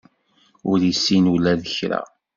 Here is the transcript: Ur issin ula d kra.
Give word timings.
Ur 0.71 0.79
issin 0.91 1.25
ula 1.33 1.53
d 1.61 1.63
kra. 1.75 2.01